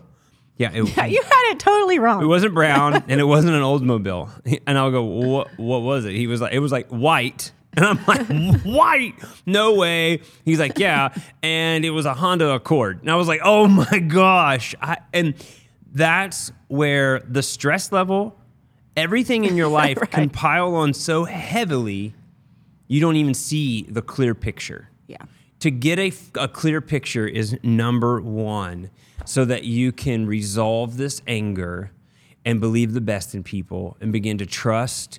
[0.58, 2.22] Yeah, it, yeah, you had it totally wrong.
[2.22, 4.60] It wasn't brown, and it wasn't an Oldsmobile.
[4.66, 5.58] And I'll go, what?
[5.58, 6.12] What was it?
[6.12, 9.14] He was like, it was like white and I'm like, white?
[9.46, 10.20] No way.
[10.44, 11.14] He's like, yeah.
[11.42, 13.00] And it was a Honda Accord.
[13.02, 14.74] And I was like, oh my gosh.
[14.80, 15.34] I, and
[15.92, 18.36] that's where the stress level,
[18.96, 20.10] everything in your life right.
[20.10, 22.14] can pile on so heavily,
[22.88, 24.90] you don't even see the clear picture.
[25.06, 25.22] Yeah.
[25.60, 28.90] To get a, a clear picture is number one
[29.24, 31.90] so that you can resolve this anger
[32.44, 35.18] and believe the best in people and begin to trust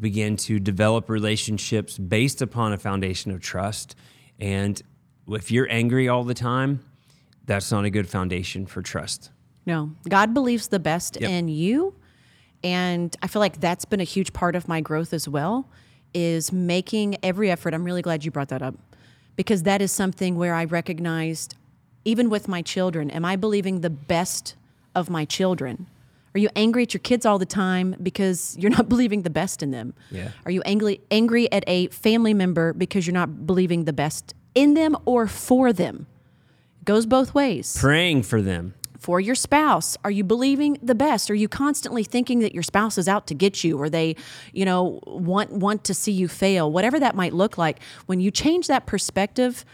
[0.00, 3.94] begin to develop relationships based upon a foundation of trust.
[4.40, 4.80] And
[5.28, 6.80] if you're angry all the time,
[7.44, 9.30] that's not a good foundation for trust.
[9.66, 11.30] No, God believes the best yep.
[11.30, 11.94] in you.
[12.64, 15.68] And I feel like that's been a huge part of my growth as well
[16.12, 17.74] is making every effort.
[17.74, 18.74] I'm really glad you brought that up
[19.40, 21.56] because that is something where I recognized
[22.04, 24.54] even with my children, am I believing the best
[24.94, 25.86] of my children?
[26.34, 29.62] Are you angry at your kids all the time because you're not believing the best
[29.62, 29.94] in them?
[30.10, 30.32] Yeah.
[30.44, 34.74] Are you angry angry at a family member because you're not believing the best in
[34.74, 36.06] them or for them?
[36.82, 37.78] It goes both ways.
[37.80, 38.74] Praying for them.
[39.00, 41.30] For your spouse, are you believing the best?
[41.30, 44.14] Are you constantly thinking that your spouse is out to get you or they,
[44.52, 46.70] you know, want want to see you fail?
[46.70, 47.80] Whatever that might look like.
[48.04, 49.64] When you change that perspective,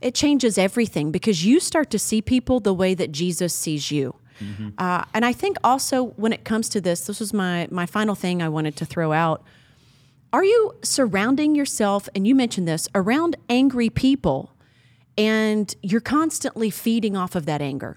[0.00, 4.16] it changes everything because you start to see people the way that Jesus sees you.
[4.40, 4.70] Mm-hmm.
[4.78, 8.16] Uh, and I think also when it comes to this, this was my my final
[8.16, 9.44] thing I wanted to throw out.
[10.32, 14.50] Are you surrounding yourself, and you mentioned this, around angry people,
[15.16, 17.96] and you're constantly feeding off of that anger?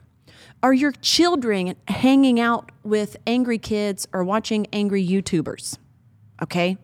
[0.62, 5.78] Are your children hanging out with angry kids or watching angry YouTubers?
[6.42, 6.78] Okay.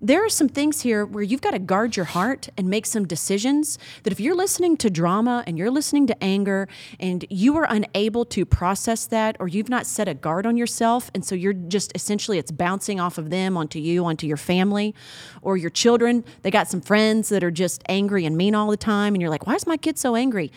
[0.00, 3.06] there are some things here where you've got to guard your heart and make some
[3.06, 6.68] decisions that if you're listening to drama and you're listening to anger
[7.00, 11.10] and you are unable to process that or you've not set a guard on yourself
[11.14, 14.94] and so you're just essentially it's bouncing off of them onto you onto your family
[15.40, 18.76] or your children they got some friends that are just angry and mean all the
[18.76, 20.52] time and you're like why is my kid so angry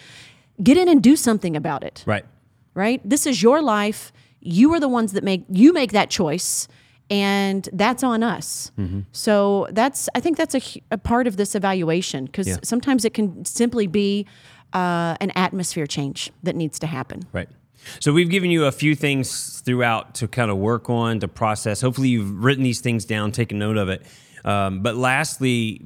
[0.62, 2.26] get in and do something about it Right.
[2.74, 3.02] right?
[3.04, 4.12] This is your life.
[4.42, 6.68] You are the ones that make you make that choice,
[7.10, 8.72] and that's on us.
[8.78, 9.02] Mm-hmm.
[9.12, 12.58] So that's I think that's a, a part of this evaluation because Yeah.
[12.64, 14.26] sometimes it can simply be
[14.74, 17.24] uh, an atmosphere change that needs to happen.
[17.34, 17.50] Right.
[18.00, 21.82] So we've given you a few things throughout to kind of work on, to process.
[21.82, 24.06] Hopefully, you've written these things down, taken note of it.
[24.46, 25.82] Um, but lastly,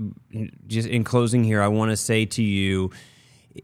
[0.68, 2.92] just in closing here, I want to say to you,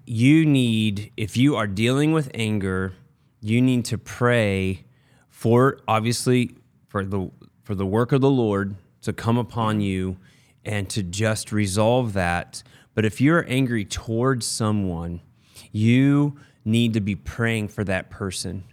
[0.06, 2.94] you need, if you are dealing with anger,
[3.42, 4.86] you need to pray
[5.30, 6.56] for obviously
[6.88, 7.32] for the
[7.64, 10.18] for the work of the Lord to come upon you
[10.66, 12.64] and to just resolve that.
[12.96, 15.22] But if you're angry towards someone,
[15.72, 18.64] you need to be praying for that person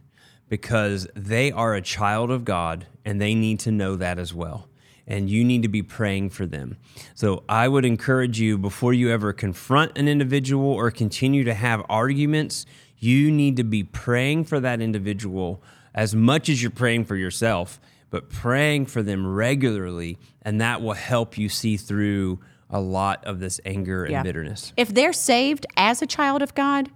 [0.49, 4.69] because they are a child of God and they need to know that as well.
[5.07, 6.79] And you need to be praying for them.
[7.15, 11.85] So I would encourage you before you ever confront an individual or continue to have
[11.89, 12.67] arguments,
[12.99, 15.63] you need to be praying for that individual
[15.95, 17.81] as much as you're praying for yourself,
[18.11, 20.19] but praying for them regularly.
[20.43, 24.23] And that will help you see through a lot of this anger and Yeah.
[24.25, 24.73] bitterness.
[24.77, 26.91] If they're saved as a child of God,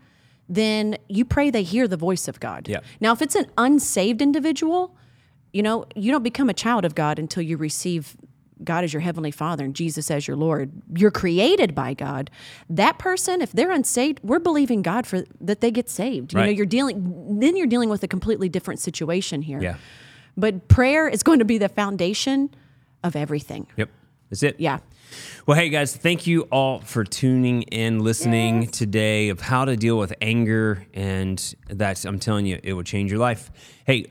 [0.48, 2.68] then you pray they hear the voice of God.
[2.68, 2.80] Yeah.
[3.00, 4.96] Now, if it's an unsaved individual,
[5.52, 8.16] you know, you don't become a child of God until you receive
[8.62, 10.70] God as your heavenly Father and Jesus as your Lord.
[10.94, 12.30] You're created by God.
[12.68, 16.32] That person, if they're unsaved, we're believing God for that they get saved.
[16.34, 19.60] You know, you're dealing then you're dealing with a completely different situation here.
[19.62, 19.76] Yeah.
[20.36, 22.50] But prayer is going to be the foundation
[23.02, 23.66] of everything.
[23.76, 23.90] Yep.
[24.28, 24.60] That's it.
[24.60, 24.78] Yeah.
[25.46, 29.98] Well, hey guys, thank you all for tuning in, listening today of how to deal
[29.98, 33.50] with anger, and that's I'm telling you, it will change your life.
[33.84, 34.06] Hey,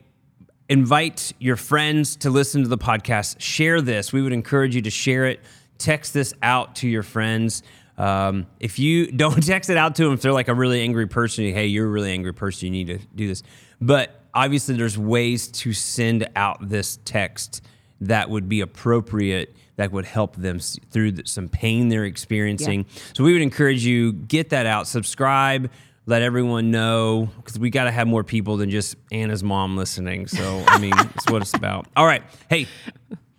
[0.70, 3.42] invite your friends to listen to the podcast.
[3.42, 4.14] Share this.
[4.14, 5.42] We would encourage you to share it.
[5.80, 7.64] Text this out to your friends.
[7.98, 11.08] Um, if you don't text it out to them, if they're like a really angry
[11.08, 13.44] person, hey, you're a really angry person, you need to do this.
[13.82, 17.66] But obviously, there's ways to send out this text
[18.02, 22.86] that would be appropriate that would help them through some pain they're experiencing.
[23.14, 25.72] So we would encourage you get that out, subscribe,
[26.10, 30.26] let everyone know because we got to have more people than just Anna's mom listening.
[30.28, 31.86] So I mean, it's what it's about.
[31.96, 32.66] All right, hey,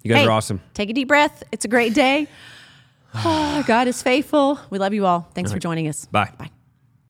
[0.02, 0.60] you guys Hey, are awesome.
[0.72, 1.42] Take a deep breath.
[1.50, 2.28] It's a great day.
[3.14, 4.60] Oh, God is faithful.
[4.70, 5.28] We love you all.
[5.34, 6.06] Thanks for joining us.
[6.06, 6.30] Bye.
[6.38, 6.50] Bye.